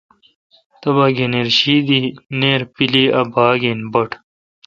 [0.81, 1.99] تبا گنیر شی دی
[2.39, 4.09] نییرپیلی ا باگ اے°بٹ۔